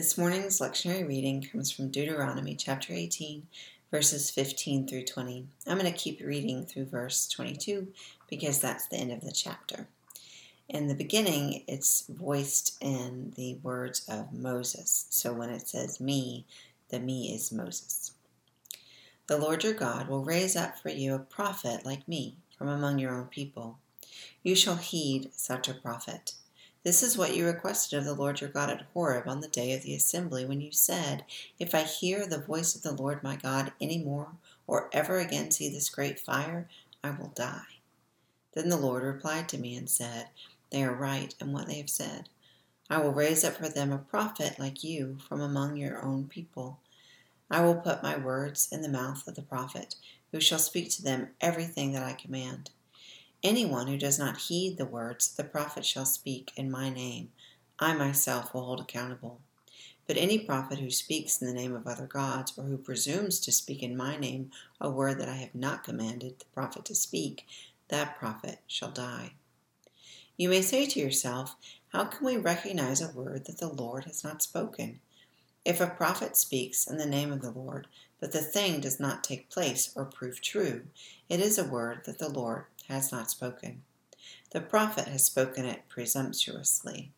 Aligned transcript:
This 0.00 0.16
morning's 0.16 0.60
lectionary 0.60 1.06
reading 1.06 1.42
comes 1.42 1.70
from 1.70 1.90
Deuteronomy 1.90 2.54
chapter 2.54 2.94
18, 2.94 3.46
verses 3.90 4.30
15 4.30 4.88
through 4.88 5.02
20. 5.04 5.46
I'm 5.66 5.76
going 5.78 5.92
to 5.92 5.98
keep 5.98 6.22
reading 6.22 6.64
through 6.64 6.86
verse 6.86 7.28
22 7.28 7.86
because 8.30 8.62
that's 8.62 8.86
the 8.86 8.96
end 8.96 9.12
of 9.12 9.20
the 9.20 9.30
chapter. 9.30 9.88
In 10.70 10.86
the 10.88 10.94
beginning, 10.94 11.64
it's 11.68 12.04
voiced 12.08 12.78
in 12.80 13.34
the 13.36 13.56
words 13.62 14.02
of 14.08 14.32
Moses. 14.32 15.04
So 15.10 15.34
when 15.34 15.50
it 15.50 15.68
says 15.68 16.00
me, 16.00 16.46
the 16.88 16.98
me 16.98 17.34
is 17.34 17.52
Moses. 17.52 18.12
The 19.26 19.36
Lord 19.36 19.64
your 19.64 19.74
God 19.74 20.08
will 20.08 20.24
raise 20.24 20.56
up 20.56 20.78
for 20.78 20.88
you 20.88 21.14
a 21.14 21.18
prophet 21.18 21.84
like 21.84 22.08
me 22.08 22.36
from 22.56 22.68
among 22.68 22.98
your 22.98 23.14
own 23.14 23.26
people. 23.26 23.76
You 24.42 24.54
shall 24.54 24.76
heed 24.76 25.34
such 25.34 25.68
a 25.68 25.74
prophet 25.74 26.32
this 26.82 27.02
is 27.02 27.16
what 27.18 27.36
you 27.36 27.44
requested 27.44 27.98
of 27.98 28.06
the 28.06 28.14
Lord 28.14 28.40
your 28.40 28.48
God 28.48 28.70
at 28.70 28.86
Horeb 28.94 29.28
on 29.28 29.40
the 29.40 29.48
day 29.48 29.74
of 29.74 29.82
the 29.82 29.94
assembly, 29.94 30.46
when 30.46 30.62
you 30.62 30.72
said, 30.72 31.26
If 31.58 31.74
I 31.74 31.82
hear 31.82 32.26
the 32.26 32.40
voice 32.40 32.74
of 32.74 32.80
the 32.80 32.92
Lord 32.94 33.22
my 33.22 33.36
God 33.36 33.74
any 33.82 33.98
more, 33.98 34.28
or 34.66 34.88
ever 34.90 35.18
again 35.18 35.50
see 35.50 35.68
this 35.68 35.90
great 35.90 36.18
fire, 36.18 36.70
I 37.04 37.10
will 37.10 37.32
die. 37.34 37.80
Then 38.54 38.70
the 38.70 38.78
Lord 38.78 39.02
replied 39.02 39.46
to 39.50 39.58
me 39.58 39.76
and 39.76 39.90
said, 39.90 40.28
They 40.72 40.82
are 40.82 40.94
right 40.94 41.34
in 41.38 41.52
what 41.52 41.66
they 41.66 41.76
have 41.76 41.90
said. 41.90 42.30
I 42.88 42.96
will 43.02 43.12
raise 43.12 43.44
up 43.44 43.56
for 43.58 43.68
them 43.68 43.92
a 43.92 43.98
prophet 43.98 44.58
like 44.58 44.82
you 44.82 45.18
from 45.28 45.42
among 45.42 45.76
your 45.76 46.02
own 46.02 46.28
people. 46.28 46.80
I 47.50 47.60
will 47.62 47.74
put 47.76 48.02
my 48.02 48.16
words 48.16 48.70
in 48.72 48.80
the 48.80 48.88
mouth 48.88 49.28
of 49.28 49.34
the 49.34 49.42
prophet, 49.42 49.96
who 50.32 50.40
shall 50.40 50.58
speak 50.58 50.88
to 50.92 51.02
them 51.02 51.28
everything 51.42 51.92
that 51.92 52.02
I 52.04 52.14
command. 52.14 52.70
Anyone 53.42 53.86
who 53.86 53.96
does 53.96 54.18
not 54.18 54.36
heed 54.36 54.76
the 54.76 54.84
words 54.84 55.26
the 55.34 55.44
prophet 55.44 55.86
shall 55.86 56.04
speak 56.04 56.52
in 56.56 56.70
my 56.70 56.90
name, 56.90 57.30
I 57.78 57.94
myself 57.94 58.52
will 58.52 58.64
hold 58.66 58.80
accountable. 58.80 59.40
But 60.06 60.18
any 60.18 60.38
prophet 60.38 60.78
who 60.78 60.90
speaks 60.90 61.40
in 61.40 61.46
the 61.46 61.54
name 61.54 61.74
of 61.74 61.86
other 61.86 62.06
gods, 62.06 62.52
or 62.58 62.64
who 62.64 62.76
presumes 62.76 63.40
to 63.40 63.50
speak 63.52 63.82
in 63.82 63.96
my 63.96 64.16
name 64.18 64.50
a 64.78 64.90
word 64.90 65.18
that 65.20 65.28
I 65.30 65.36
have 65.36 65.54
not 65.54 65.84
commanded 65.84 66.38
the 66.38 66.44
prophet 66.52 66.84
to 66.86 66.94
speak, 66.94 67.46
that 67.88 68.18
prophet 68.18 68.58
shall 68.66 68.90
die. 68.90 69.32
You 70.36 70.50
may 70.50 70.60
say 70.60 70.84
to 70.86 71.00
yourself, 71.00 71.56
How 71.92 72.04
can 72.04 72.26
we 72.26 72.36
recognize 72.36 73.00
a 73.00 73.08
word 73.12 73.46
that 73.46 73.56
the 73.58 73.72
Lord 73.72 74.04
has 74.04 74.22
not 74.22 74.42
spoken? 74.42 75.00
If 75.64 75.80
a 75.80 75.86
prophet 75.86 76.36
speaks 76.36 76.86
in 76.86 76.98
the 76.98 77.06
name 77.06 77.32
of 77.32 77.40
the 77.40 77.50
Lord, 77.50 77.86
but 78.20 78.32
the 78.32 78.42
thing 78.42 78.80
does 78.80 79.00
not 79.00 79.24
take 79.24 79.48
place 79.50 79.92
or 79.96 80.04
prove 80.04 80.42
true, 80.42 80.82
it 81.30 81.40
is 81.40 81.56
a 81.56 81.64
word 81.64 82.02
that 82.06 82.18
the 82.18 82.28
Lord 82.28 82.64
has 82.90 83.12
not 83.12 83.30
spoken. 83.30 83.82
The 84.52 84.60
prophet 84.60 85.08
has 85.08 85.24
spoken 85.24 85.64
it 85.64 85.82
presumptuously. 85.88 87.12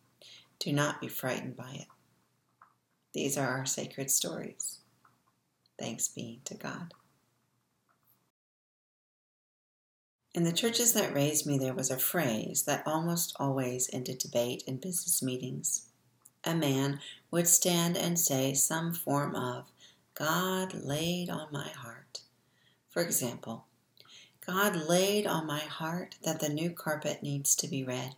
Do 0.59 0.71
not 0.71 1.01
be 1.01 1.07
frightened 1.07 1.57
by 1.57 1.71
it. 1.73 1.87
These 3.13 3.37
are 3.37 3.47
our 3.47 3.65
sacred 3.65 4.09
stories. 4.09 4.79
Thanks 5.77 6.07
be 6.07 6.41
to 6.45 6.53
God. 6.55 6.93
In 10.35 10.43
the 10.45 10.51
churches 10.53 10.93
that 10.93 11.13
raised 11.13 11.45
me, 11.45 11.57
there 11.59 11.75
was 11.75 11.91
a 11.91 11.97
phrase 11.99 12.63
that 12.63 12.87
almost 12.87 13.35
always 13.39 13.89
ended 13.93 14.17
debate 14.19 14.63
in 14.65 14.77
business 14.77 15.21
meetings. 15.21 15.87
A 16.43 16.55
man 16.55 16.99
would 17.29 17.47
stand 17.47 17.97
and 17.97 18.19
say 18.19 18.53
some 18.53 18.93
form 18.93 19.35
of, 19.35 19.65
God 20.15 20.73
laid 20.73 21.29
on 21.29 21.47
my 21.51 21.69
heart. 21.69 22.21
For 22.89 23.01
example, 23.01 23.65
God 24.45 24.75
laid 24.75 25.25
on 25.25 25.47
my 25.47 25.59
heart 25.59 26.17
that 26.25 26.41
the 26.41 26.49
new 26.49 26.69
carpet 26.69 27.23
needs 27.23 27.55
to 27.55 27.67
be 27.67 27.81
red. 27.83 28.15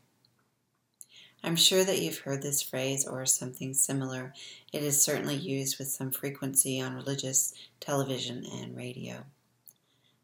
I'm 1.44 1.56
sure 1.56 1.84
that 1.84 2.00
you've 2.02 2.20
heard 2.20 2.42
this 2.42 2.64
phrase 2.64 3.06
or 3.08 3.28
something 3.28 3.76
similar. 3.76 4.34
It 4.74 4.82
is 4.82 5.04
certainly 5.04 5.36
used 5.36 5.78
with 5.78 5.90
some 5.90 6.10
frequency 6.10 6.82
on 6.82 6.96
religious 6.96 7.54
television 7.80 8.44
and 8.52 8.76
radio. 8.76 9.26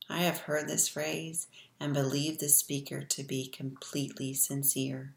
I 0.09 0.21
have 0.23 0.39
heard 0.39 0.67
this 0.67 0.87
phrase 0.87 1.45
and 1.79 1.93
believe 1.93 2.39
the 2.39 2.49
speaker 2.49 3.01
to 3.03 3.23
be 3.23 3.45
completely 3.45 4.33
sincere. 4.33 5.13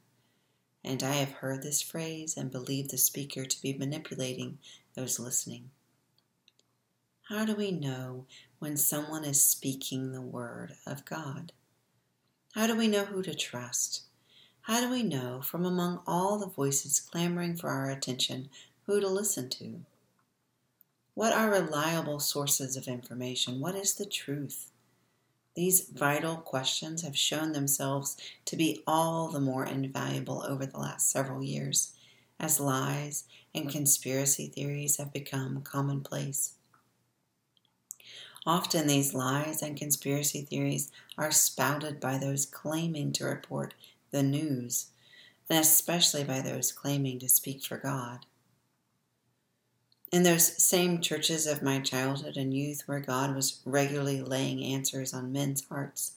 And 0.85 1.03
I 1.03 1.13
have 1.15 1.33
heard 1.33 1.63
this 1.63 1.81
phrase 1.81 2.37
and 2.37 2.51
believe 2.51 2.89
the 2.89 2.99
speaker 2.99 3.47
to 3.47 3.63
be 3.63 3.73
manipulating 3.73 4.59
those 4.95 5.19
listening. 5.19 5.71
How 7.31 7.47
do 7.47 7.55
we 7.55 7.71
know 7.73 8.27
when 8.65 8.79
someone 8.79 9.25
is 9.27 9.45
speaking 9.45 10.13
the 10.13 10.23
Word 10.23 10.73
of 10.87 11.05
God? 11.05 11.53
How 12.55 12.67
do 12.67 12.75
we 12.75 12.89
know 12.89 13.05
who 13.05 13.23
to 13.23 13.35
trust? 13.35 14.05
How 14.63 14.81
do 14.81 14.91
we 14.91 15.03
know 15.03 15.43
from 15.43 15.67
among 15.67 16.01
all 16.07 16.39
the 16.39 16.47
voices 16.47 16.99
clamoring 16.99 17.59
for 17.59 17.69
our 17.69 17.91
attention 17.91 18.49
who 18.87 19.01
to 19.01 19.07
listen 19.07 19.51
to? 19.51 19.81
What 21.13 21.35
are 21.35 21.51
reliable 21.51 22.19
sources 22.21 22.75
of 22.75 22.89
information? 22.89 23.61
What 23.61 23.75
is 23.75 23.93
the 23.97 24.07
truth? 24.07 24.71
These 25.55 25.83
vital 25.93 26.37
questions 26.37 27.03
have 27.03 27.19
shown 27.19 27.53
themselves 27.53 28.17
to 28.47 28.57
be 28.57 28.83
all 28.87 29.29
the 29.29 29.41
more 29.41 29.67
invaluable 29.67 30.43
over 30.49 30.65
the 30.65 30.79
last 30.79 31.11
several 31.11 31.43
years 31.43 31.93
as 32.41 32.61
lies 32.61 33.25
and 33.55 33.69
conspiracy 33.69 34.47
theories 34.47 34.97
have 34.97 35.13
become 35.13 35.61
commonplace. 35.61 36.55
Often 38.47 38.87
these 38.89 39.15
lies 39.15 39.63
and 39.63 39.77
conspiracy 39.77 40.43
theories 40.43 40.91
are 41.17 41.31
spouted 41.31 41.99
by 41.99 42.19
those 42.19 42.45
claiming 42.45 43.11
to 43.13 43.25
report 43.25 43.73
the 44.11 44.23
news, 44.23 44.89
and 45.49 45.59
especially 45.61 46.25
by 46.25 46.41
those 46.43 46.71
claiming 46.71 47.19
to 47.21 47.29
speak 47.29 47.63
for 47.63 47.79
God. 47.79 48.27
In 50.13 50.25
those 50.25 50.63
same 50.63 51.01
churches 51.01 51.47
of 51.47 51.63
my 51.63 51.81
childhood 51.81 52.37
and 52.37 52.55
youth 52.55 52.83
where 52.87 53.01
God 53.01 53.35
was 53.35 53.61
regularly 53.65 54.21
laying 54.21 54.63
answers 54.63 55.13
on 55.15 55.33
men's 55.33 55.65
hearts, 55.67 56.13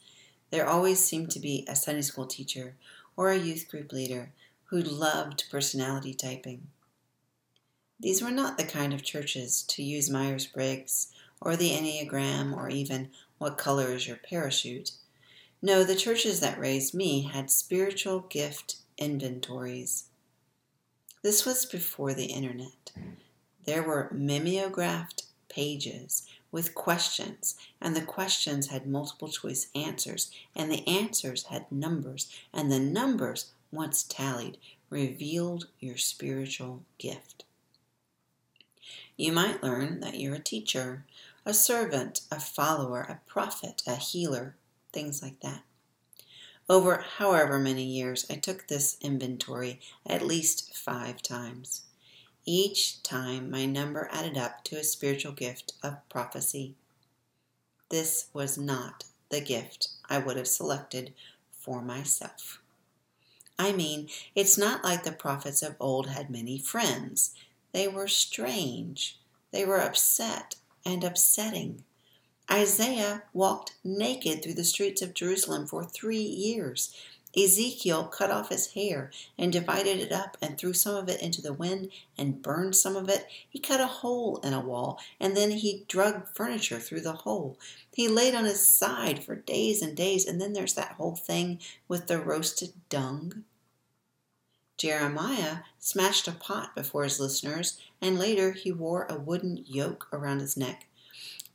there 0.52 0.68
always 0.68 1.04
seemed 1.04 1.32
to 1.32 1.40
be 1.40 1.66
a 1.68 1.76
Sunday 1.76 2.02
school 2.02 2.28
teacher 2.28 2.76
or 3.16 3.30
a 3.30 3.38
youth 3.40 3.68
group 3.70 3.92
leader 3.92 4.34
who 4.66 4.80
loved 4.82 5.46
personality 5.50 6.14
typing. 6.14 6.68
These 8.00 8.22
were 8.22 8.32
not 8.32 8.58
the 8.58 8.66
kind 8.66 8.94
of 8.94 9.02
churches, 9.02 9.64
to 9.64 9.82
use 9.82 10.10
Myers 10.10 10.46
Briggs 10.46 11.08
or 11.42 11.56
the 11.56 11.72
Enneagram, 11.72 12.56
or 12.56 12.70
even 12.70 13.10
what 13.38 13.58
color 13.58 13.92
is 13.94 14.08
your 14.08 14.18
parachute. 14.18 14.92
No, 15.62 15.84
the 15.84 15.96
churches 15.96 16.40
that 16.40 16.58
raised 16.60 16.94
me 16.94 17.24
had 17.24 17.52
spiritual 17.52 18.22
gift 18.22 18.78
inventories. 18.98 20.06
This 21.24 21.46
was 21.46 21.66
before 21.66 22.14
the 22.14 22.26
internet. 22.28 22.92
There 23.66 23.84
were 23.84 24.10
mimeographed 24.14 25.24
pages 25.50 26.28
with 26.52 26.74
questions, 26.76 27.56
and 27.82 27.96
the 27.96 28.02
questions 28.02 28.68
had 28.68 28.88
multiple 28.88 29.28
choice 29.28 29.68
answers, 29.76 30.32
and 30.56 30.72
the 30.72 30.88
answers 30.88 31.44
had 31.44 31.72
numbers, 31.72 32.32
and 32.54 32.72
the 32.72 32.80
numbers, 32.80 33.52
once 33.72 34.04
tallied, 34.04 34.58
revealed 34.90 35.68
your 35.80 35.98
spiritual 35.98 36.84
gift. 36.98 37.44
You 39.18 39.32
might 39.34 39.62
learn 39.64 40.00
that 40.00 40.20
you're 40.20 40.36
a 40.36 40.40
teacher, 40.40 41.06
a 41.48 41.54
servant, 41.54 42.20
a 42.30 42.38
follower, 42.42 43.00
a 43.08 43.20
prophet, 43.26 43.82
a 43.88 43.96
healer, 43.96 44.54
things 44.92 45.22
like 45.24 45.40
that. 45.40 45.64
Over 46.68 47.06
however 47.20 47.58
many 47.58 47.86
years, 47.86 48.26
I 48.30 48.34
took 48.36 48.68
this 48.68 48.98
inventory 49.00 49.80
at 50.06 50.22
least 50.22 50.76
five 50.76 51.22
times. 51.22 51.84
Each 52.46 53.02
time, 53.02 53.50
my 53.50 53.66
number 53.66 54.10
added 54.12 54.38
up 54.38 54.66
to 54.66 54.76
a 54.76 54.84
spiritual 54.84 55.32
gift 55.32 55.72
of 55.82 56.00
prophecy. 56.10 56.76
This 57.90 58.26
was 58.34 58.58
not 58.58 59.06
the 59.30 59.40
gift 59.40 59.88
I 60.10 60.18
would 60.18 60.36
have 60.36 60.50
selected 60.50 61.14
for 61.54 61.82
myself. 61.82 62.62
I 63.58 63.72
mean, 63.72 64.10
it's 64.36 64.58
not 64.58 64.84
like 64.84 65.06
the 65.06 65.14
prophets 65.14 65.64
of 65.64 65.78
old 65.80 66.08
had 66.08 66.30
many 66.30 66.58
friends. 66.60 67.34
They 67.72 67.88
were 67.88 68.10
strange. 68.10 69.18
They 69.54 69.64
were 69.64 69.80
upset 69.80 70.56
and 70.88 71.04
upsetting. 71.04 71.84
Isaiah 72.50 73.24
walked 73.34 73.74
naked 73.84 74.42
through 74.42 74.54
the 74.54 74.64
streets 74.64 75.02
of 75.02 75.14
Jerusalem 75.14 75.68
for 75.68 75.84
three 75.84 76.22
years. 76.22 76.96
Ezekiel 77.36 78.06
cut 78.06 78.32
off 78.32 78.48
his 78.50 78.68
hair 78.68 79.12
and 79.38 79.52
divided 79.52 80.00
it 80.00 80.14
up 80.14 80.38
and 80.42 80.58
threw 80.58 80.72
some 80.72 80.96
of 80.96 81.10
it 81.10 81.22
into 81.22 81.42
the 81.42 81.52
wind 81.52 81.90
and 82.18 82.42
burned 82.42 82.78
some 82.78 82.96
of 82.96 83.10
it. 83.10 83.28
He 83.48 83.60
cut 83.60 83.82
a 83.82 83.86
hole 83.88 84.38
in 84.46 84.54
a 84.54 84.62
wall 84.62 84.98
and 85.20 85.36
then 85.36 85.52
he 85.52 85.84
dragged 85.90 86.30
furniture 86.34 86.80
through 86.80 87.02
the 87.02 87.12
hole. 87.12 87.60
He 87.94 88.08
laid 88.08 88.34
on 88.34 88.46
his 88.46 88.66
side 88.66 89.26
for 89.26 89.36
days 89.36 89.82
and 89.82 89.94
days, 89.96 90.26
and 90.26 90.40
then 90.40 90.54
there's 90.54 90.76
that 90.76 90.94
whole 90.94 91.16
thing 91.18 91.60
with 91.90 92.08
the 92.08 92.22
roasted 92.22 92.72
dung. 92.88 93.44
Jeremiah 94.78 95.60
smashed 95.80 96.28
a 96.28 96.32
pot 96.32 96.76
before 96.76 97.04
his 97.04 97.20
listeners, 97.20 97.80
and 98.00 98.20
later 98.20 98.52
he 98.52 98.72
wore 98.72 99.08
a 99.10 99.18
wooden 99.18 99.64
yoke 99.66 100.08
around 100.14 100.40
his 100.40 100.56
neck. 100.56 100.86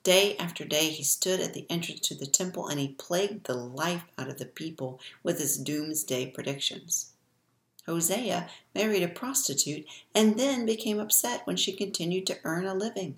Day 0.02 0.36
after 0.38 0.64
day 0.64 0.88
he 0.90 1.04
stood 1.04 1.38
at 1.38 1.54
the 1.54 1.64
entrance 1.70 2.00
to 2.08 2.16
the 2.16 2.26
temple 2.26 2.66
and 2.66 2.80
he 2.80 2.88
plagued 2.98 3.44
the 3.46 3.54
life 3.54 4.02
out 4.18 4.28
of 4.28 4.38
the 4.38 4.44
people 4.46 4.98
with 5.22 5.38
his 5.38 5.56
doomsday 5.56 6.26
predictions. 6.32 7.12
Hosea 7.86 8.48
married 8.74 9.04
a 9.04 9.08
prostitute 9.08 9.86
and 10.12 10.36
then 10.36 10.66
became 10.66 10.98
upset 10.98 11.46
when 11.46 11.56
she 11.56 11.72
continued 11.72 12.26
to 12.26 12.40
earn 12.42 12.64
a 12.66 12.74
living. 12.74 13.14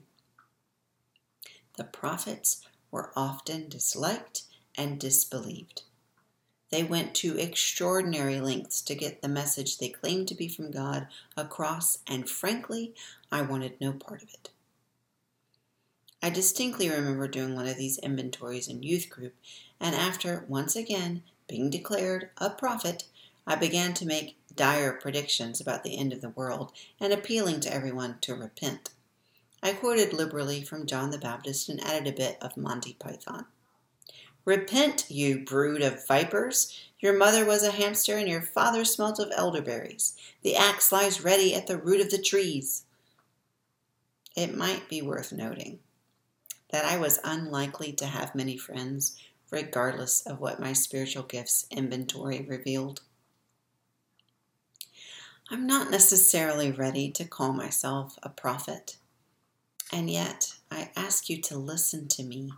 The 1.79 1.85
prophets 1.85 2.61
were 2.91 3.11
often 3.19 3.71
disliked 3.71 4.43
and 4.77 5.01
disbelieved. 5.01 5.83
They 6.71 6.83
went 6.83 7.15
to 7.17 7.39
extraordinary 7.39 8.41
lengths 8.41 8.81
to 8.83 8.95
get 8.95 9.21
the 9.21 9.29
message 9.29 9.77
they 9.79 9.91
claimed 9.91 10.29
to 10.29 10.35
be 10.35 10.49
from 10.49 10.71
God 10.71 11.09
across, 11.37 11.99
and 12.07 12.29
frankly, 12.29 12.95
I 13.31 13.43
wanted 13.43 13.81
no 13.81 13.93
part 13.93 14.23
of 14.23 14.31
it. 14.31 14.51
I 16.23 16.31
distinctly 16.31 16.89
remember 16.89 17.29
doing 17.29 17.55
one 17.55 17.67
of 17.69 17.77
these 17.77 17.99
inventories 17.99 18.67
in 18.67 18.83
youth 18.83 19.11
group, 19.11 19.35
and 19.79 19.95
after 19.95 20.47
once 20.49 20.75
again 20.75 21.23
being 21.49 21.69
declared 21.69 22.31
a 22.39 22.49
prophet, 22.49 23.05
I 23.47 23.57
began 23.57 23.93
to 23.95 24.07
make 24.07 24.39
dire 24.57 24.95
predictions 24.95 25.61
about 25.61 25.83
the 25.83 25.99
end 25.99 26.15
of 26.15 26.23
the 26.23 26.31
world 26.31 26.73
and 26.99 27.13
appealing 27.13 27.61
to 27.61 27.73
everyone 27.75 28.19
to 28.23 28.35
repent. 28.35 28.89
I 29.63 29.75
quoted 29.75 30.15
liberally 30.15 30.63
from 30.63 30.87
John 30.87 31.11
the 31.11 31.19
Baptist 31.19 31.69
and 31.69 31.79
added 31.83 32.07
a 32.07 32.17
bit 32.17 32.39
of 32.43 32.57
Monty 32.57 32.95
Python. 32.95 33.45
Repent, 34.47 35.07
you 35.09 35.41
brood 35.43 35.81
of 35.81 36.07
vipers! 36.07 36.79
Your 37.01 37.17
mother 37.17 37.45
was 37.47 37.63
a 37.63 37.73
hamster, 37.73 38.17
and 38.19 38.29
your 38.29 38.43
father 38.43 38.85
smelt 38.85 39.19
of 39.19 39.33
elderberries. 39.35 40.17
The 40.43 40.55
axe 40.57 40.93
lies 40.93 41.23
ready 41.25 41.55
at 41.55 41.67
the 41.67 41.79
root 41.79 42.01
of 42.01 42.11
the 42.11 42.21
trees. 42.23 42.85
It 44.37 44.55
might 44.57 44.89
be 44.89 45.01
worth 45.01 45.33
noting 45.33 45.79
that 46.71 46.85
I 46.85 46.99
was 46.99 47.21
unlikely 47.25 47.93
to 47.95 48.07
have 48.07 48.35
many 48.35 48.57
friends, 48.59 49.17
regardless 49.51 50.23
of 50.27 50.41
what 50.41 50.61
my 50.61 50.73
spiritual 50.73 51.23
gifts 51.23 51.67
inventory 51.71 52.43
revealed. 52.47 53.03
I'm 55.51 55.67
not 55.67 55.91
necessarily 55.91 56.73
ready 56.73 57.11
to 57.13 57.25
call 57.25 57.53
myself 57.53 58.19
a 58.23 58.29
prophet, 58.29 58.97
and 59.93 60.11
yet 60.11 60.55
I 60.71 60.91
ask 60.97 61.31
you 61.31 61.41
to 61.43 61.57
listen 61.57 62.09
to 62.09 62.23
me 62.23 62.53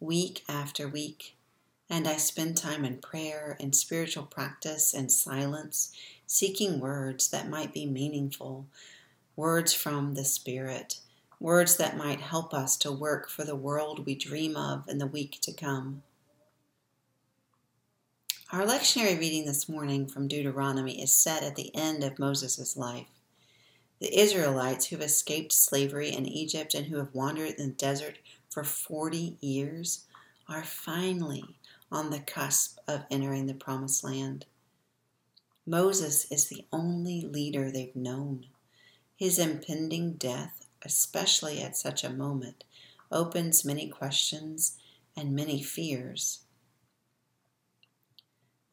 week 0.00 0.42
after 0.48 0.88
week, 0.88 1.34
and 1.88 2.08
I 2.08 2.16
spend 2.16 2.56
time 2.56 2.84
in 2.86 2.98
prayer 2.98 3.56
and 3.60 3.76
spiritual 3.76 4.22
practice 4.24 4.94
and 4.94 5.12
silence, 5.12 5.92
seeking 6.26 6.80
words 6.80 7.28
that 7.28 7.48
might 7.50 7.74
be 7.74 7.84
meaningful, 7.86 8.66
words 9.36 9.74
from 9.74 10.14
the 10.14 10.24
Spirit, 10.24 10.96
words 11.38 11.76
that 11.76 11.98
might 11.98 12.20
help 12.20 12.54
us 12.54 12.76
to 12.78 12.90
work 12.90 13.28
for 13.28 13.44
the 13.44 13.54
world 13.56 14.06
we 14.06 14.14
dream 14.14 14.56
of 14.56 14.88
in 14.88 14.96
the 14.96 15.06
week 15.06 15.38
to 15.42 15.52
come. 15.52 16.02
Our 18.50 18.64
lectionary 18.64 19.18
reading 19.18 19.44
this 19.44 19.68
morning 19.68 20.06
from 20.06 20.28
Deuteronomy 20.28 21.00
is 21.00 21.12
set 21.12 21.42
at 21.42 21.56
the 21.56 21.74
end 21.76 22.02
of 22.02 22.18
Moses' 22.18 22.74
life. 22.76 23.06
The 24.00 24.18
Israelites 24.18 24.86
who 24.86 24.96
have 24.96 25.04
escaped 25.04 25.52
slavery 25.52 26.08
in 26.10 26.26
Egypt 26.26 26.72
and 26.74 26.86
who 26.86 26.96
have 26.96 27.14
wandered 27.14 27.54
in 27.58 27.66
the 27.68 27.74
desert 27.74 28.18
for 28.50 28.64
40 28.64 29.36
years 29.40 30.04
are 30.48 30.64
finally 30.64 31.44
on 31.92 32.10
the 32.10 32.18
cusp 32.18 32.78
of 32.88 33.04
entering 33.10 33.46
the 33.46 33.54
promised 33.54 34.02
land. 34.04 34.44
Moses 35.66 36.30
is 36.32 36.48
the 36.48 36.64
only 36.72 37.22
leader 37.22 37.70
they've 37.70 37.94
known. 37.94 38.46
His 39.16 39.38
impending 39.38 40.14
death, 40.14 40.66
especially 40.82 41.62
at 41.62 41.76
such 41.76 42.02
a 42.02 42.10
moment, 42.10 42.64
opens 43.12 43.64
many 43.64 43.88
questions 43.88 44.78
and 45.16 45.32
many 45.32 45.62
fears. 45.62 46.40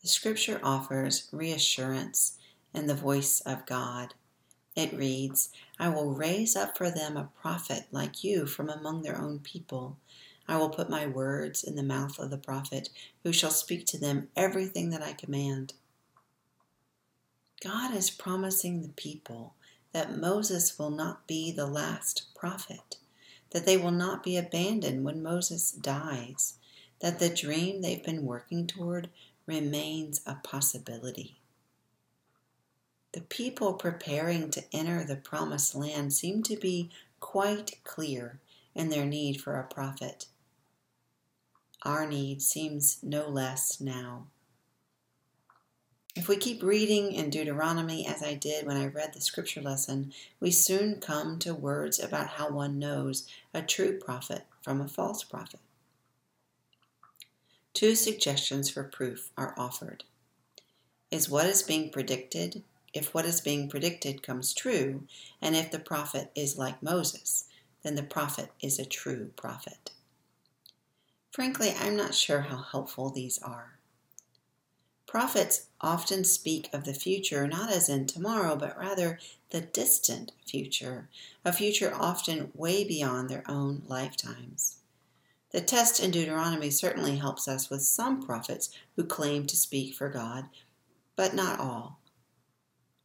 The 0.01 0.07
scripture 0.07 0.59
offers 0.63 1.27
reassurance 1.31 2.37
in 2.73 2.87
the 2.87 2.93
voice 2.95 3.41
of 3.41 3.65
God 3.65 4.13
it 4.77 4.93
reads, 4.93 5.49
I 5.79 5.89
will 5.89 6.11
raise 6.13 6.55
up 6.55 6.77
for 6.77 6.91
them 6.91 7.17
a 7.17 7.31
prophet 7.41 7.87
like 7.91 8.23
you 8.23 8.45
from 8.45 8.69
among 8.69 9.01
their 9.01 9.17
own 9.19 9.39
people. 9.39 9.97
I 10.47 10.57
will 10.57 10.69
put 10.69 10.87
my 10.87 11.07
words 11.07 11.63
in 11.63 11.75
the 11.75 11.81
mouth 11.81 12.19
of 12.19 12.29
the 12.29 12.37
prophet, 12.37 12.89
who 13.23 13.33
shall 13.33 13.49
speak 13.49 13.87
to 13.87 13.97
them 13.97 14.27
everything 14.35 14.91
that 14.91 15.01
I 15.01 15.13
command. 15.13 15.73
God 17.59 17.95
is 17.95 18.11
promising 18.11 18.83
the 18.83 18.89
people 18.89 19.55
that 19.93 20.15
Moses 20.15 20.77
will 20.77 20.91
not 20.91 21.25
be 21.25 21.51
the 21.51 21.65
last 21.65 22.27
prophet, 22.35 22.97
that 23.49 23.65
they 23.65 23.77
will 23.77 23.89
not 23.89 24.21
be 24.21 24.37
abandoned 24.37 25.03
when 25.03 25.23
Moses 25.23 25.71
dies, 25.71 26.53
that 27.01 27.17
the 27.17 27.29
dream 27.29 27.81
they've 27.81 28.03
been 28.05 28.25
working 28.27 28.67
toward 28.67 29.09
remains 29.47 30.21
a 30.27 30.35
possibility. 30.35 31.39
The 33.17 33.23
people 33.23 33.73
preparing 33.73 34.51
to 34.51 34.63
enter 34.71 35.03
the 35.03 35.15
promised 35.15 35.73
land 35.73 36.13
seem 36.13 36.43
to 36.43 36.55
be 36.55 36.91
quite 37.19 37.83
clear 37.83 38.37
in 38.75 38.89
their 38.89 39.07
need 39.07 39.41
for 39.41 39.55
a 39.55 39.63
prophet. 39.65 40.27
Our 41.81 42.05
need 42.05 42.43
seems 42.43 42.99
no 43.01 43.27
less 43.27 43.81
now. 43.81 44.27
If 46.15 46.27
we 46.27 46.37
keep 46.37 46.61
reading 46.61 47.11
in 47.11 47.31
Deuteronomy 47.31 48.05
as 48.05 48.21
I 48.21 48.35
did 48.35 48.67
when 48.67 48.77
I 48.77 48.85
read 48.85 49.13
the 49.15 49.19
scripture 49.21 49.63
lesson, 49.63 50.13
we 50.39 50.51
soon 50.51 50.99
come 51.01 51.39
to 51.39 51.55
words 51.55 51.97
about 51.99 52.27
how 52.27 52.51
one 52.51 52.77
knows 52.77 53.27
a 53.51 53.63
true 53.63 53.97
prophet 53.97 54.45
from 54.61 54.79
a 54.79 54.87
false 54.87 55.23
prophet. 55.23 55.59
Two 57.73 57.95
suggestions 57.95 58.69
for 58.69 58.83
proof 58.83 59.31
are 59.35 59.55
offered. 59.57 60.03
Is 61.09 61.27
what 61.27 61.47
is 61.47 61.63
being 61.63 61.89
predicted 61.89 62.61
if 62.93 63.13
what 63.13 63.25
is 63.25 63.41
being 63.41 63.67
predicted 63.67 64.23
comes 64.23 64.53
true, 64.53 65.03
and 65.41 65.55
if 65.57 65.71
the 65.71 65.79
prophet 65.79 66.31
is 66.35 66.57
like 66.57 66.81
Moses, 66.81 67.45
then 67.83 67.95
the 67.95 68.03
prophet 68.03 68.51
is 68.61 68.79
a 68.79 68.85
true 68.85 69.31
prophet. 69.35 69.91
Frankly, 71.31 71.71
I'm 71.77 71.95
not 71.95 72.15
sure 72.15 72.41
how 72.41 72.57
helpful 72.61 73.09
these 73.09 73.39
are. 73.39 73.73
Prophets 75.05 75.67
often 75.79 76.23
speak 76.23 76.67
of 76.73 76.83
the 76.83 76.93
future 76.93 77.47
not 77.47 77.71
as 77.71 77.87
in 77.87 78.07
tomorrow, 78.07 78.55
but 78.55 78.77
rather 78.77 79.19
the 79.51 79.61
distant 79.61 80.31
future, 80.45 81.07
a 81.45 81.53
future 81.53 81.93
often 81.93 82.51
way 82.55 82.83
beyond 82.83 83.29
their 83.29 83.43
own 83.49 83.83
lifetimes. 83.87 84.77
The 85.51 85.61
test 85.61 85.99
in 86.01 86.11
Deuteronomy 86.11 86.69
certainly 86.71 87.17
helps 87.17 87.47
us 87.47 87.69
with 87.69 87.83
some 87.83 88.21
prophets 88.21 88.69
who 88.95 89.05
claim 89.05 89.45
to 89.47 89.55
speak 89.55 89.93
for 89.93 90.09
God, 90.09 90.45
but 91.15 91.33
not 91.33 91.59
all. 91.59 91.99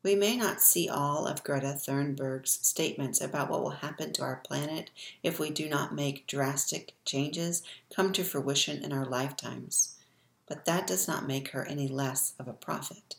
We 0.04 0.14
may 0.16 0.36
not 0.36 0.60
see 0.60 0.88
all 0.88 1.26
of 1.26 1.44
Greta 1.44 1.74
Thunberg's 1.78 2.58
statements 2.66 3.20
about 3.20 3.48
what 3.48 3.62
will 3.62 3.70
happen 3.86 4.12
to 4.14 4.22
our 4.22 4.42
planet 4.44 4.90
if 5.22 5.38
we 5.38 5.48
do 5.50 5.68
not 5.68 5.94
make 5.94 6.26
drastic 6.26 6.94
changes 7.04 7.62
come 7.94 8.12
to 8.14 8.24
fruition 8.24 8.82
in 8.82 8.92
our 8.92 9.04
lifetimes, 9.04 9.94
but 10.48 10.64
that 10.64 10.88
does 10.88 11.06
not 11.06 11.28
make 11.28 11.50
her 11.52 11.64
any 11.64 11.86
less 11.86 12.34
of 12.38 12.48
a 12.48 12.52
prophet. 12.52 13.14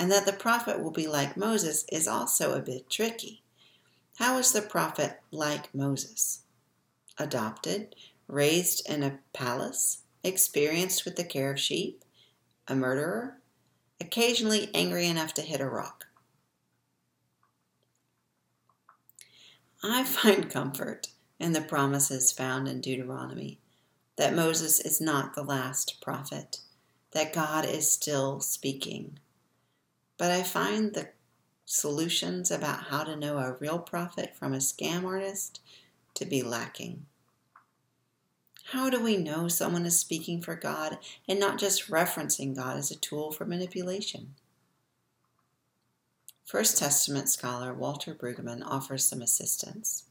And 0.00 0.10
that 0.10 0.26
the 0.26 0.32
prophet 0.32 0.82
will 0.82 0.90
be 0.90 1.06
like 1.06 1.36
Moses 1.36 1.84
is 1.92 2.08
also 2.08 2.52
a 2.54 2.60
bit 2.60 2.90
tricky. 2.90 3.40
How 4.16 4.36
is 4.38 4.50
the 4.50 4.62
prophet 4.62 5.20
like 5.30 5.72
Moses? 5.72 6.40
Adopted, 7.18 7.94
raised 8.26 8.84
in 8.90 9.04
a 9.04 9.20
palace, 9.32 9.98
experienced 10.24 11.04
with 11.04 11.14
the 11.14 11.22
care 11.22 11.52
of 11.52 11.60
sheep, 11.60 12.02
a 12.66 12.74
murderer, 12.74 13.36
occasionally 14.02 14.68
angry 14.74 15.06
enough 15.06 15.32
to 15.34 15.42
hit 15.42 15.60
a 15.60 15.68
rock. 15.68 16.06
I 19.82 20.02
find 20.04 20.50
comfort 20.50 21.08
in 21.38 21.52
the 21.52 21.60
promises 21.60 22.32
found 22.32 22.66
in 22.66 22.80
Deuteronomy 22.80 23.60
that 24.16 24.34
Moses 24.34 24.80
is 24.80 25.00
not 25.00 25.34
the 25.34 25.44
last 25.44 26.00
prophet, 26.02 26.58
that 27.12 27.32
God 27.32 27.64
is 27.64 27.90
still 27.92 28.40
speaking. 28.40 29.18
But 30.18 30.30
I 30.32 30.42
find 30.42 30.94
the 30.94 31.08
solutions 31.64 32.50
about 32.50 32.84
how 32.84 33.04
to 33.04 33.14
know 33.16 33.38
a 33.38 33.56
real 33.60 33.78
prophet 33.78 34.34
from 34.36 34.52
a 34.52 34.58
scam 34.58 35.04
artist 35.04 35.60
to 36.14 36.26
be 36.26 36.42
lacking. 36.42 37.06
How 38.72 38.88
do 38.88 38.98
we 38.98 39.18
know 39.18 39.48
someone 39.48 39.84
is 39.84 39.98
speaking 40.00 40.40
for 40.40 40.54
God 40.54 40.96
and 41.28 41.38
not 41.38 41.58
just 41.58 41.90
referencing 41.90 42.56
God 42.56 42.78
as 42.78 42.90
a 42.90 42.96
tool 42.98 43.30
for 43.30 43.44
manipulation? 43.44 44.34
First 46.46 46.78
Testament 46.78 47.28
scholar 47.28 47.74
Walter 47.74 48.14
Brueggemann 48.14 48.62
offers 48.66 49.04
some 49.04 49.20
assistance. 49.20 50.04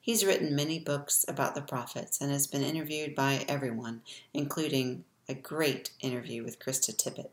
He's 0.00 0.24
written 0.24 0.56
many 0.56 0.80
books 0.80 1.24
about 1.28 1.54
the 1.54 1.62
prophets 1.62 2.20
and 2.20 2.32
has 2.32 2.48
been 2.48 2.64
interviewed 2.64 3.14
by 3.14 3.44
everyone, 3.46 4.02
including 4.34 5.04
a 5.28 5.34
great 5.34 5.92
interview 6.00 6.42
with 6.42 6.58
Krista 6.58 6.90
Tippett. 6.96 7.30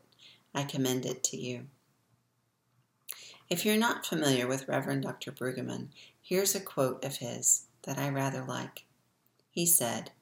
I 0.54 0.62
commend 0.62 1.04
it 1.04 1.24
to 1.24 1.36
you. 1.36 1.66
If 3.48 3.66
you're 3.66 3.76
not 3.76 4.06
familiar 4.06 4.46
with 4.46 4.68
Reverend 4.68 5.02
Dr. 5.02 5.32
Brueggemann, 5.32 5.88
here's 6.22 6.54
a 6.54 6.60
quote 6.60 7.04
of 7.04 7.16
his 7.16 7.66
that 7.82 7.98
I 7.98 8.08
rather 8.10 8.44
like. 8.44 8.84
He 9.50 9.66
said, 9.66 10.12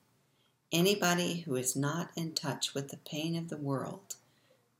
Anybody 0.70 1.40
who 1.40 1.56
is 1.56 1.75
not 1.75 2.10
in 2.14 2.34
touch 2.34 2.75
with 2.75 2.88
the 2.88 2.98
pain 2.98 3.34
of 3.37 3.48
the 3.48 3.56
world 3.56 4.16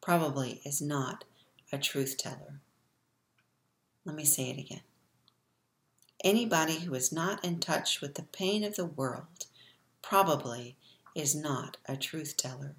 probably 0.03 0.61
is 0.63 0.83
not 0.83 1.25
a 1.73 1.79
truth 1.79 2.19
teller. 2.19 2.61
Let 4.05 4.15
me 4.15 4.27
say 4.27 4.51
it 4.51 4.59
again. 4.59 4.83
Anybody 6.23 6.81
who 6.81 6.95
is 6.95 7.11
not 7.11 7.43
in 7.43 7.59
touch 7.59 8.03
with 8.03 8.17
the 8.17 8.25
pain 8.25 8.65
of 8.65 8.77
the 8.77 8.85
world 8.85 9.47
probably 10.03 10.77
is 11.17 11.35
not 11.35 11.79
a 11.87 11.97
truth 11.97 12.37
teller. 12.37 12.75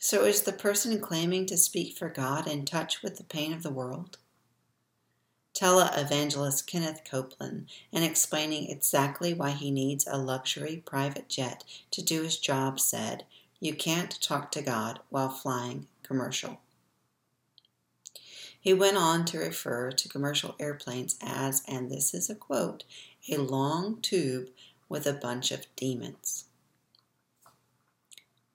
So, 0.00 0.24
is 0.26 0.42
the 0.42 0.52
person 0.52 1.00
claiming 1.00 1.46
to 1.46 1.56
speak 1.56 1.96
for 1.96 2.10
God 2.10 2.46
in 2.46 2.66
touch 2.66 3.02
with 3.02 3.16
the 3.16 3.24
pain 3.24 3.54
of 3.54 3.62
the 3.62 3.70
world? 3.72 4.18
televangelist 5.58 6.00
evangelist 6.00 6.66
Kenneth 6.68 7.00
Copeland 7.04 7.66
and 7.92 8.04
explaining 8.04 8.70
exactly 8.70 9.34
why 9.34 9.50
he 9.50 9.72
needs 9.72 10.06
a 10.08 10.16
luxury 10.16 10.80
private 10.86 11.28
jet 11.28 11.64
to 11.90 12.00
do 12.00 12.22
his 12.22 12.38
job 12.38 12.78
said, 12.78 13.24
You 13.58 13.74
can't 13.74 14.20
talk 14.22 14.52
to 14.52 14.62
God 14.62 15.00
while 15.10 15.28
flying 15.30 15.88
commercial. 16.04 16.60
He 18.60 18.72
went 18.72 18.98
on 18.98 19.24
to 19.26 19.38
refer 19.38 19.90
to 19.90 20.08
commercial 20.08 20.54
airplanes 20.60 21.16
as, 21.20 21.64
and 21.66 21.90
this 21.90 22.14
is 22.14 22.30
a 22.30 22.36
quote, 22.36 22.84
a 23.28 23.38
long 23.38 24.00
tube 24.00 24.50
with 24.88 25.06
a 25.08 25.12
bunch 25.12 25.50
of 25.50 25.66
demons. 25.74 26.44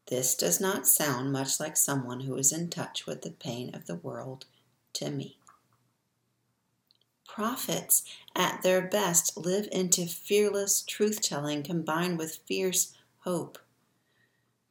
This 0.08 0.36
does 0.36 0.62
not 0.62 0.88
sound 0.88 1.34
much 1.34 1.60
like 1.60 1.76
someone 1.76 2.22
who 2.22 2.36
is 2.38 2.54
in 2.54 2.70
touch 2.70 3.06
with 3.06 3.24
the 3.24 3.32
pain 3.32 3.76
of 3.76 3.88
the 3.88 3.96
world 3.96 4.46
to 4.94 5.10
me 5.10 5.36
prophets 7.34 8.04
at 8.36 8.62
their 8.62 8.80
best 8.80 9.36
live 9.36 9.68
into 9.72 10.06
fearless 10.06 10.84
truth 10.84 11.20
telling 11.20 11.64
combined 11.64 12.16
with 12.16 12.38
fierce 12.46 12.94
hope. 13.22 13.58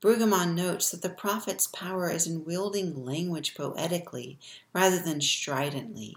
Brueggemann 0.01 0.55
notes 0.55 0.91
that 0.91 1.03
the 1.03 1.11
prophet's 1.11 1.67
power 1.67 2.09
is 2.09 2.25
in 2.27 2.45
wielding 2.45 3.05
language 3.05 3.57
poetically 3.57 4.39
rather 4.73 5.01
than 5.01 5.21
stridently. 5.21 6.17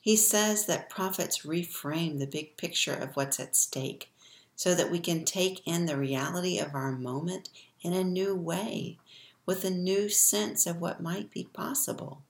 He 0.00 0.14
says 0.14 0.66
that 0.66 0.88
prophets 0.88 1.42
reframe 1.44 2.20
the 2.20 2.26
big 2.28 2.56
picture 2.56 2.94
of 2.94 3.16
what's 3.16 3.40
at 3.40 3.56
stake 3.56 4.08
so 4.54 4.72
that 4.76 4.90
we 4.90 5.00
can 5.00 5.24
take 5.24 5.62
in 5.66 5.86
the 5.86 5.96
reality 5.98 6.60
of 6.60 6.76
our 6.76 6.92
moment 6.92 7.48
in 7.82 7.92
a 7.92 8.04
new 8.04 8.36
way, 8.36 8.98
with 9.44 9.64
a 9.64 9.70
new 9.70 10.08
sense 10.08 10.64
of 10.64 10.80
what 10.80 11.02
might 11.02 11.30
be 11.32 11.44
possible. 11.52 12.22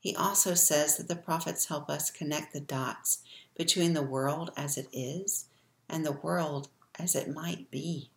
He 0.00 0.16
also 0.16 0.54
says 0.54 0.96
that 0.96 1.08
the 1.08 1.16
prophets 1.16 1.66
help 1.66 1.90
us 1.90 2.10
connect 2.10 2.52
the 2.54 2.60
dots 2.60 3.18
between 3.56 3.92
the 3.92 4.02
world 4.02 4.50
as 4.56 4.78
it 4.78 4.88
is 4.94 5.44
and 5.90 6.04
the 6.06 6.12
world 6.12 6.68
as 6.98 7.14
it 7.14 7.28
might 7.32 7.70
be. 7.70 8.08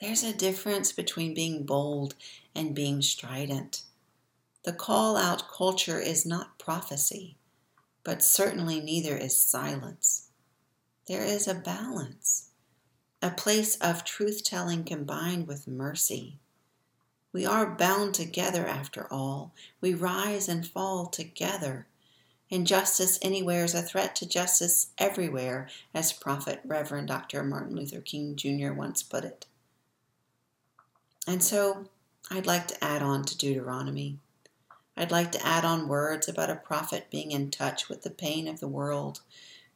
There's 0.00 0.22
a 0.22 0.34
difference 0.36 0.92
between 0.92 1.32
being 1.32 1.64
bold 1.64 2.14
and 2.54 2.74
being 2.74 3.00
strident. 3.00 3.82
The 4.64 4.72
call 4.72 5.16
out 5.16 5.44
culture 5.48 5.98
is 5.98 6.26
not 6.26 6.58
prophecy, 6.58 7.36
but 8.04 8.22
certainly 8.22 8.80
neither 8.80 9.16
is 9.16 9.36
silence. 9.36 10.28
There 11.08 11.24
is 11.24 11.48
a 11.48 11.54
balance, 11.54 12.50
a 13.22 13.30
place 13.30 13.76
of 13.76 14.04
truth 14.04 14.42
telling 14.44 14.84
combined 14.84 15.46
with 15.46 15.66
mercy, 15.66 16.38
we 17.32 17.46
are 17.46 17.64
bound 17.74 18.12
together 18.14 18.66
after 18.66 19.06
all. 19.10 19.52
We 19.80 19.94
rise 19.94 20.48
and 20.50 20.66
fall 20.66 21.06
together. 21.06 21.86
Injustice 22.50 23.18
anywhere 23.22 23.64
is 23.64 23.74
a 23.74 23.80
threat 23.80 24.14
to 24.16 24.26
justice 24.28 24.88
everywhere, 24.98 25.68
as 25.94 26.12
Prophet 26.12 26.60
Reverend 26.64 27.08
Dr. 27.08 27.42
Martin 27.42 27.74
Luther 27.76 28.00
King 28.02 28.36
Jr. 28.36 28.72
once 28.74 29.02
put 29.02 29.24
it. 29.24 29.46
And 31.26 31.42
so 31.42 31.86
I'd 32.30 32.46
like 32.46 32.68
to 32.68 32.84
add 32.84 33.02
on 33.02 33.24
to 33.24 33.34
Deuteronomy. 33.38 34.18
I'd 34.94 35.10
like 35.10 35.32
to 35.32 35.46
add 35.46 35.64
on 35.64 35.88
words 35.88 36.28
about 36.28 36.50
a 36.50 36.56
prophet 36.56 37.06
being 37.10 37.30
in 37.30 37.50
touch 37.50 37.88
with 37.88 38.02
the 38.02 38.10
pain 38.10 38.46
of 38.46 38.60
the 38.60 38.68
world 38.68 39.22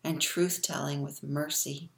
and 0.04 0.20
truth 0.20 0.60
telling 0.60 1.00
with 1.00 1.22
mercy. 1.22 1.88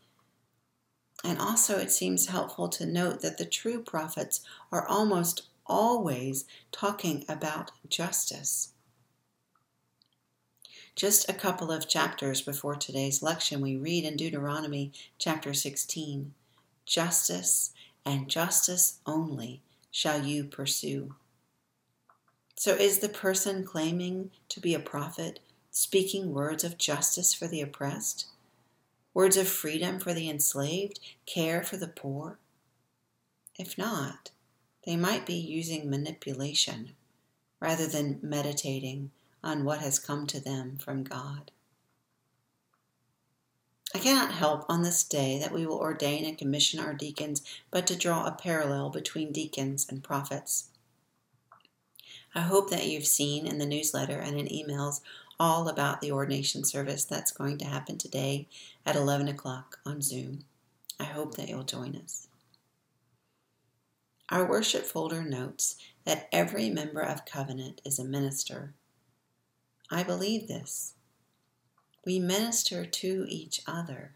And 1.24 1.40
also, 1.40 1.78
it 1.80 1.90
seems 1.90 2.28
helpful 2.28 2.68
to 2.68 2.86
note 2.86 3.22
that 3.22 3.38
the 3.38 3.44
true 3.44 3.82
prophets 3.82 4.40
are 4.70 4.86
almost 4.86 5.47
always 5.68 6.44
talking 6.72 7.24
about 7.28 7.70
justice. 7.88 8.70
Just 10.96 11.28
a 11.28 11.32
couple 11.34 11.70
of 11.70 11.88
chapters 11.88 12.40
before 12.40 12.74
today's 12.74 13.22
lection, 13.22 13.60
we 13.60 13.76
read 13.76 14.04
in 14.04 14.16
Deuteronomy 14.16 14.92
chapter 15.18 15.52
16 15.54 16.32
Justice 16.86 17.70
and 18.06 18.28
justice 18.30 18.98
only 19.06 19.60
shall 19.90 20.22
you 20.24 20.44
pursue. 20.44 21.14
So, 22.56 22.72
is 22.74 22.98
the 23.00 23.10
person 23.10 23.62
claiming 23.62 24.30
to 24.48 24.58
be 24.58 24.72
a 24.74 24.80
prophet 24.80 25.40
speaking 25.70 26.32
words 26.32 26.64
of 26.64 26.78
justice 26.78 27.34
for 27.34 27.46
the 27.46 27.60
oppressed, 27.60 28.24
words 29.12 29.36
of 29.36 29.46
freedom 29.48 29.98
for 30.00 30.14
the 30.14 30.30
enslaved, 30.30 30.98
care 31.26 31.62
for 31.62 31.76
the 31.76 31.86
poor? 31.88 32.38
If 33.58 33.76
not, 33.76 34.30
they 34.88 34.96
might 34.96 35.26
be 35.26 35.34
using 35.34 35.90
manipulation 35.90 36.92
rather 37.60 37.86
than 37.86 38.18
meditating 38.22 39.10
on 39.44 39.62
what 39.62 39.80
has 39.80 39.98
come 39.98 40.26
to 40.26 40.40
them 40.40 40.78
from 40.78 41.02
God. 41.02 41.50
I 43.94 43.98
cannot 43.98 44.32
help 44.32 44.64
on 44.66 44.80
this 44.80 45.04
day 45.04 45.38
that 45.42 45.52
we 45.52 45.66
will 45.66 45.76
ordain 45.76 46.24
and 46.24 46.38
commission 46.38 46.80
our 46.80 46.94
deacons, 46.94 47.42
but 47.70 47.86
to 47.88 47.96
draw 47.98 48.24
a 48.24 48.32
parallel 48.32 48.88
between 48.88 49.30
deacons 49.30 49.86
and 49.90 50.02
prophets. 50.02 50.70
I 52.34 52.40
hope 52.40 52.70
that 52.70 52.86
you've 52.86 53.04
seen 53.06 53.46
in 53.46 53.58
the 53.58 53.66
newsletter 53.66 54.16
and 54.18 54.38
in 54.40 54.46
emails 54.46 55.02
all 55.38 55.68
about 55.68 56.00
the 56.00 56.12
ordination 56.12 56.64
service 56.64 57.04
that's 57.04 57.30
going 57.30 57.58
to 57.58 57.66
happen 57.66 57.98
today 57.98 58.48
at 58.86 58.96
11 58.96 59.28
o'clock 59.28 59.80
on 59.84 60.00
Zoom. 60.00 60.46
I 60.98 61.04
hope 61.04 61.34
that 61.34 61.50
you'll 61.50 61.62
join 61.64 61.94
us. 61.94 62.27
Our 64.30 64.44
worship 64.46 64.84
folder 64.84 65.24
notes 65.24 65.76
that 66.04 66.28
every 66.32 66.68
member 66.68 67.00
of 67.00 67.24
covenant 67.24 67.80
is 67.82 67.98
a 67.98 68.04
minister. 68.04 68.74
I 69.90 70.02
believe 70.02 70.48
this. 70.48 70.92
We 72.04 72.18
minister 72.18 72.84
to 72.84 73.24
each 73.26 73.62
other. 73.66 74.12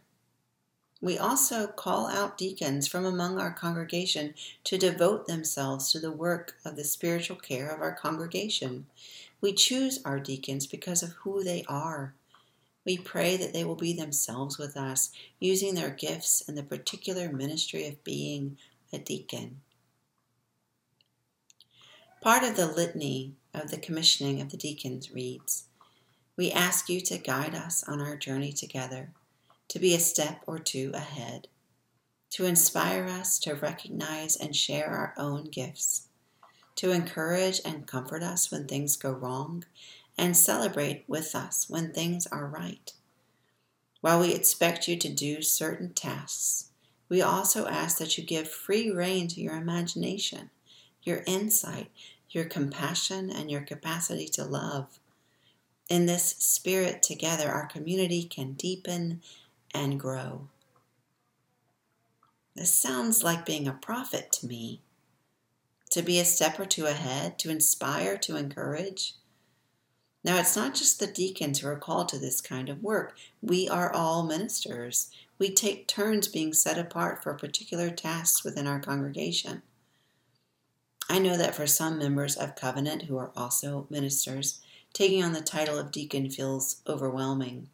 We 1.00 1.16
also 1.16 1.66
call 1.66 2.08
out 2.08 2.36
deacons 2.36 2.86
from 2.86 3.06
among 3.06 3.40
our 3.40 3.54
congregation 3.54 4.34
to 4.64 4.76
devote 4.76 5.26
themselves 5.26 5.90
to 5.92 5.98
the 5.98 6.12
work 6.12 6.56
of 6.62 6.76
the 6.76 6.84
spiritual 6.84 7.36
care 7.38 7.70
of 7.70 7.80
our 7.80 7.94
congregation. 7.94 8.84
We 9.40 9.54
choose 9.54 9.98
our 10.04 10.20
deacons 10.20 10.66
because 10.66 11.02
of 11.02 11.12
who 11.24 11.42
they 11.42 11.64
are. 11.70 12.12
We 12.84 12.98
pray 12.98 13.38
that 13.38 13.54
they 13.54 13.64
will 13.64 13.76
be 13.76 13.94
themselves 13.94 14.58
with 14.58 14.76
us, 14.76 15.10
using 15.40 15.74
their 15.74 15.90
gifts 15.90 16.42
in 16.42 16.54
the 16.54 16.62
particular 16.62 17.32
ministry 17.32 17.86
of 17.88 18.04
being 18.04 18.58
a 18.92 18.98
deacon. 18.98 19.62
Part 22.22 22.44
of 22.44 22.54
the 22.54 22.68
litany 22.68 23.32
of 23.52 23.72
the 23.72 23.76
commissioning 23.78 24.40
of 24.40 24.50
the 24.52 24.56
deacons 24.56 25.10
reads 25.10 25.64
We 26.36 26.52
ask 26.52 26.88
you 26.88 27.00
to 27.00 27.18
guide 27.18 27.52
us 27.56 27.82
on 27.82 28.00
our 28.00 28.16
journey 28.16 28.52
together, 28.52 29.10
to 29.70 29.80
be 29.80 29.92
a 29.92 29.98
step 29.98 30.40
or 30.46 30.60
two 30.60 30.92
ahead, 30.94 31.48
to 32.30 32.44
inspire 32.44 33.06
us 33.08 33.40
to 33.40 33.54
recognize 33.56 34.36
and 34.36 34.54
share 34.54 34.86
our 34.86 35.14
own 35.16 35.46
gifts, 35.46 36.06
to 36.76 36.92
encourage 36.92 37.60
and 37.64 37.88
comfort 37.88 38.22
us 38.22 38.52
when 38.52 38.68
things 38.68 38.96
go 38.96 39.10
wrong, 39.10 39.64
and 40.16 40.36
celebrate 40.36 41.02
with 41.08 41.34
us 41.34 41.66
when 41.68 41.92
things 41.92 42.28
are 42.28 42.46
right. 42.46 42.92
While 44.00 44.20
we 44.20 44.32
expect 44.32 44.86
you 44.86 44.96
to 44.96 45.08
do 45.12 45.42
certain 45.42 45.92
tasks, 45.92 46.68
we 47.08 47.20
also 47.20 47.66
ask 47.66 47.98
that 47.98 48.16
you 48.16 48.22
give 48.22 48.48
free 48.48 48.92
rein 48.92 49.26
to 49.26 49.40
your 49.40 49.56
imagination, 49.56 50.50
your 51.04 51.24
insight, 51.26 51.90
your 52.32 52.44
compassion, 52.44 53.30
and 53.30 53.50
your 53.50 53.60
capacity 53.60 54.26
to 54.26 54.44
love. 54.44 54.98
In 55.88 56.06
this 56.06 56.30
spirit, 56.38 57.02
together, 57.02 57.50
our 57.50 57.66
community 57.66 58.24
can 58.24 58.54
deepen 58.54 59.20
and 59.74 60.00
grow. 60.00 60.46
This 62.54 62.72
sounds 62.74 63.22
like 63.22 63.46
being 63.46 63.68
a 63.68 63.72
prophet 63.72 64.32
to 64.32 64.46
me. 64.46 64.80
To 65.90 66.02
be 66.02 66.18
a 66.18 66.24
step 66.24 66.58
or 66.58 66.64
two 66.64 66.86
ahead, 66.86 67.38
to 67.40 67.50
inspire, 67.50 68.16
to 68.18 68.36
encourage. 68.36 69.14
Now, 70.24 70.38
it's 70.38 70.56
not 70.56 70.74
just 70.74 71.00
the 71.00 71.06
deacons 71.06 71.60
who 71.60 71.68
are 71.68 71.76
called 71.76 72.08
to 72.10 72.18
this 72.18 72.40
kind 72.40 72.68
of 72.70 72.82
work. 72.82 73.14
We 73.42 73.68
are 73.68 73.92
all 73.92 74.22
ministers. 74.22 75.10
We 75.38 75.50
take 75.50 75.88
turns 75.88 76.28
being 76.28 76.54
set 76.54 76.78
apart 76.78 77.22
for 77.22 77.34
particular 77.34 77.90
tasks 77.90 78.44
within 78.44 78.66
our 78.66 78.80
congregation. 78.80 79.60
I 81.08 81.18
know 81.18 81.36
that 81.36 81.54
for 81.54 81.66
some 81.66 81.98
members 81.98 82.36
of 82.36 82.54
Covenant 82.54 83.02
who 83.02 83.16
are 83.18 83.32
also 83.36 83.86
ministers, 83.90 84.60
taking 84.92 85.22
on 85.22 85.32
the 85.32 85.40
title 85.40 85.78
of 85.78 85.90
deacon 85.90 86.30
feels 86.30 86.80
overwhelming. 86.86 87.68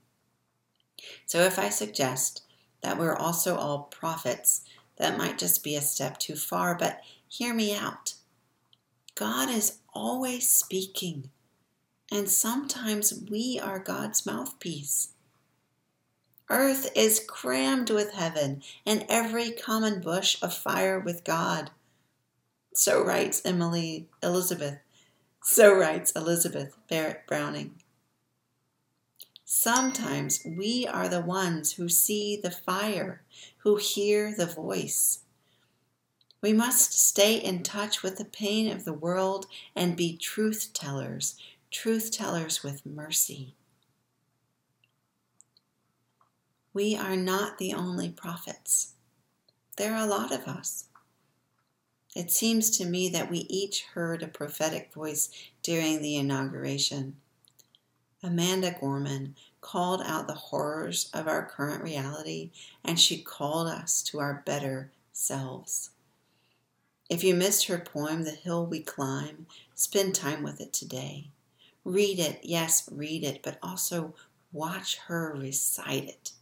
So 1.26 1.40
if 1.42 1.58
I 1.58 1.68
suggest 1.68 2.42
that 2.82 2.98
we're 2.98 3.14
also 3.16 3.56
all 3.56 3.84
prophets, 3.92 4.62
that 4.96 5.18
might 5.18 5.38
just 5.38 5.62
be 5.62 5.76
a 5.76 5.80
step 5.80 6.18
too 6.18 6.36
far, 6.36 6.74
but 6.76 7.00
hear 7.28 7.54
me 7.54 7.76
out. 7.76 8.14
God 9.14 9.48
is 9.50 9.78
always 9.94 10.48
speaking, 10.48 11.30
and 12.10 12.28
sometimes 12.30 13.12
we 13.28 13.60
are 13.62 13.78
God's 13.78 14.24
mouthpiece. 14.24 15.08
Earth 16.48 16.90
is 16.96 17.20
crammed 17.28 17.90
with 17.90 18.12
heaven, 18.14 18.62
and 18.86 19.04
every 19.08 19.50
common 19.50 20.00
bush 20.00 20.38
afire 20.40 20.98
with 20.98 21.24
God. 21.24 21.70
So 22.80 23.02
writes 23.02 23.42
Emily 23.44 24.06
Elizabeth. 24.22 24.78
So 25.42 25.74
writes 25.76 26.12
Elizabeth 26.14 26.76
Barrett 26.88 27.22
Browning. 27.26 27.74
Sometimes 29.44 30.38
we 30.46 30.86
are 30.86 31.08
the 31.08 31.20
ones 31.20 31.72
who 31.72 31.88
see 31.88 32.36
the 32.40 32.52
fire, 32.52 33.22
who 33.64 33.78
hear 33.82 34.32
the 34.32 34.46
voice. 34.46 35.24
We 36.40 36.52
must 36.52 36.92
stay 36.92 37.34
in 37.34 37.64
touch 37.64 38.04
with 38.04 38.16
the 38.16 38.24
pain 38.24 38.70
of 38.70 38.84
the 38.84 38.92
world 38.92 39.46
and 39.74 39.96
be 39.96 40.16
truth 40.16 40.70
tellers, 40.72 41.34
truth 41.72 42.12
tellers 42.12 42.62
with 42.62 42.86
mercy. 42.86 43.54
We 46.72 46.94
are 46.94 47.16
not 47.16 47.58
the 47.58 47.74
only 47.74 48.08
prophets. 48.08 48.92
There 49.76 49.94
are 49.96 50.06
a 50.06 50.08
lot 50.08 50.30
of 50.32 50.46
us. 50.46 50.84
It 52.18 52.32
seems 52.32 52.68
to 52.70 52.84
me 52.84 53.08
that 53.10 53.30
we 53.30 53.46
each 53.48 53.82
heard 53.94 54.24
a 54.24 54.26
prophetic 54.26 54.92
voice 54.92 55.28
during 55.62 56.02
the 56.02 56.16
inauguration. 56.16 57.14
Amanda 58.24 58.74
Gorman 58.80 59.36
called 59.60 60.00
out 60.04 60.26
the 60.26 60.34
horrors 60.34 61.10
of 61.14 61.28
our 61.28 61.46
current 61.46 61.84
reality 61.84 62.50
and 62.84 62.98
she 62.98 63.22
called 63.22 63.68
us 63.68 64.02
to 64.02 64.18
our 64.18 64.42
better 64.44 64.90
selves. 65.12 65.90
If 67.08 67.22
you 67.22 67.36
missed 67.36 67.66
her 67.66 67.78
poem, 67.78 68.24
The 68.24 68.32
Hill 68.32 68.66
We 68.66 68.80
Climb, 68.80 69.46
spend 69.76 70.16
time 70.16 70.42
with 70.42 70.60
it 70.60 70.72
today. 70.72 71.28
Read 71.84 72.18
it, 72.18 72.40
yes, 72.42 72.88
read 72.90 73.22
it, 73.22 73.44
but 73.44 73.58
also 73.62 74.12
watch 74.50 74.96
her 75.06 75.36
recite 75.38 76.08
it. 76.08 76.32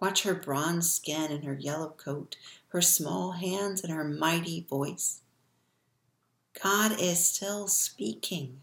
Watch 0.00 0.22
her 0.22 0.34
bronze 0.34 0.90
skin 0.90 1.30
and 1.30 1.44
her 1.44 1.52
yellow 1.54 1.90
coat, 1.90 2.36
her 2.68 2.80
small 2.80 3.32
hands 3.32 3.82
and 3.84 3.92
her 3.92 4.02
mighty 4.04 4.62
voice. 4.68 5.20
God 6.60 6.98
is 6.98 7.26
still 7.28 7.68
speaking. 7.68 8.62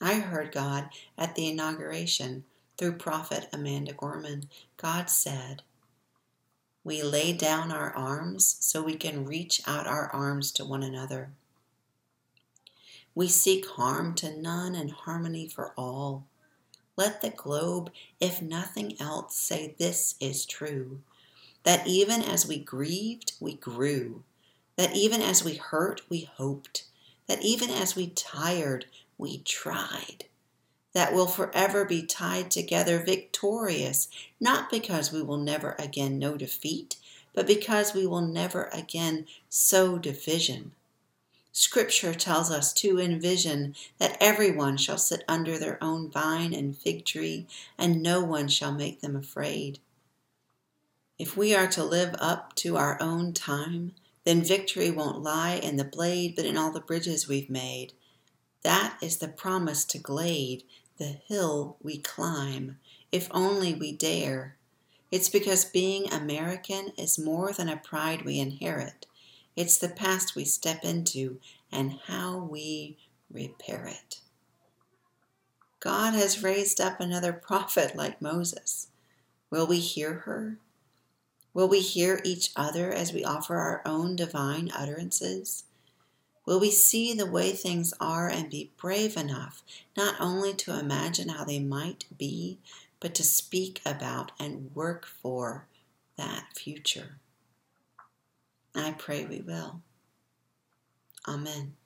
I 0.00 0.14
heard 0.14 0.52
God 0.52 0.88
at 1.18 1.34
the 1.34 1.48
inauguration 1.48 2.44
through 2.78 2.92
Prophet 2.96 3.48
Amanda 3.52 3.92
Gorman. 3.92 4.48
God 4.78 5.08
said, 5.10 5.62
We 6.82 7.02
lay 7.02 7.32
down 7.34 7.70
our 7.70 7.90
arms 7.94 8.56
so 8.60 8.82
we 8.82 8.96
can 8.96 9.26
reach 9.26 9.60
out 9.66 9.86
our 9.86 10.08
arms 10.08 10.50
to 10.52 10.64
one 10.64 10.82
another. 10.82 11.30
We 13.14 13.28
seek 13.28 13.66
harm 13.68 14.14
to 14.16 14.34
none 14.36 14.74
and 14.74 14.90
harmony 14.92 15.46
for 15.48 15.72
all. 15.76 16.26
Let 16.96 17.20
the 17.20 17.28
globe, 17.30 17.92
if 18.20 18.40
nothing 18.40 18.98
else, 19.00 19.36
say 19.36 19.74
this 19.78 20.14
is 20.20 20.46
true 20.46 21.00
that 21.64 21.84
even 21.86 22.22
as 22.22 22.46
we 22.46 22.58
grieved, 22.60 23.32
we 23.40 23.54
grew, 23.56 24.22
that 24.76 24.94
even 24.94 25.20
as 25.20 25.42
we 25.42 25.54
hurt, 25.54 26.00
we 26.08 26.20
hoped, 26.22 26.84
that 27.26 27.42
even 27.44 27.70
as 27.70 27.96
we 27.96 28.06
tired, 28.08 28.86
we 29.18 29.38
tried, 29.38 30.26
that 30.92 31.12
will 31.12 31.26
forever 31.26 31.84
be 31.84 32.04
tied 32.04 32.52
together 32.52 33.02
victorious, 33.02 34.06
not 34.38 34.70
because 34.70 35.10
we 35.10 35.20
will 35.24 35.38
never 35.38 35.74
again 35.76 36.20
know 36.20 36.36
defeat, 36.36 36.96
but 37.34 37.48
because 37.48 37.92
we 37.94 38.06
will 38.06 38.20
never 38.24 38.70
again 38.72 39.26
sow 39.50 39.98
division. 39.98 40.70
Scripture 41.58 42.12
tells 42.12 42.50
us 42.50 42.70
to 42.70 43.00
envision 43.00 43.74
that 43.96 44.14
everyone 44.20 44.76
shall 44.76 44.98
sit 44.98 45.24
under 45.26 45.56
their 45.56 45.82
own 45.82 46.10
vine 46.10 46.52
and 46.52 46.76
fig 46.76 47.02
tree, 47.02 47.46
and 47.78 48.02
no 48.02 48.22
one 48.22 48.46
shall 48.46 48.72
make 48.72 49.00
them 49.00 49.16
afraid. 49.16 49.78
If 51.18 51.34
we 51.34 51.54
are 51.54 51.66
to 51.68 51.82
live 51.82 52.14
up 52.18 52.54
to 52.56 52.76
our 52.76 52.98
own 53.00 53.32
time, 53.32 53.92
then 54.24 54.42
victory 54.44 54.90
won't 54.90 55.22
lie 55.22 55.54
in 55.54 55.76
the 55.76 55.84
blade, 55.84 56.36
but 56.36 56.44
in 56.44 56.58
all 56.58 56.72
the 56.72 56.78
bridges 56.80 57.26
we've 57.26 57.48
made. 57.48 57.94
That 58.60 58.98
is 59.00 59.16
the 59.16 59.28
promise 59.28 59.86
to 59.86 59.98
glade, 59.98 60.62
the 60.98 61.06
hill 61.26 61.78
we 61.82 61.96
climb, 61.96 62.76
if 63.10 63.28
only 63.30 63.72
we 63.72 63.92
dare. 63.92 64.56
It's 65.10 65.30
because 65.30 65.64
being 65.64 66.12
American 66.12 66.88
is 66.98 67.18
more 67.18 67.50
than 67.50 67.70
a 67.70 67.78
pride 67.78 68.26
we 68.26 68.38
inherit. 68.38 69.06
It's 69.56 69.78
the 69.78 69.88
past 69.88 70.36
we 70.36 70.44
step 70.44 70.84
into 70.84 71.38
and 71.72 71.98
how 72.06 72.36
we 72.38 72.98
repair 73.32 73.86
it. 73.86 74.20
God 75.80 76.12
has 76.12 76.42
raised 76.42 76.78
up 76.78 77.00
another 77.00 77.32
prophet 77.32 77.96
like 77.96 78.20
Moses. 78.20 78.88
Will 79.50 79.66
we 79.66 79.78
hear 79.78 80.12
her? 80.28 80.58
Will 81.54 81.68
we 81.68 81.80
hear 81.80 82.20
each 82.22 82.50
other 82.54 82.92
as 82.92 83.14
we 83.14 83.24
offer 83.24 83.56
our 83.56 83.80
own 83.86 84.14
divine 84.14 84.70
utterances? 84.76 85.64
Will 86.44 86.60
we 86.60 86.70
see 86.70 87.14
the 87.14 87.24
way 87.30 87.52
things 87.52 87.94
are 87.98 88.28
and 88.28 88.50
be 88.50 88.70
brave 88.76 89.16
enough 89.16 89.62
not 89.96 90.20
only 90.20 90.52
to 90.52 90.78
imagine 90.78 91.30
how 91.30 91.44
they 91.44 91.58
might 91.60 92.04
be, 92.18 92.58
but 93.00 93.14
to 93.14 93.22
speak 93.24 93.80
about 93.86 94.32
and 94.38 94.70
work 94.74 95.06
for 95.06 95.66
that 96.18 96.44
future? 96.56 97.18
I 98.76 98.92
pray 98.92 99.24
we 99.24 99.40
will. 99.40 99.80
Amen. 101.26 101.76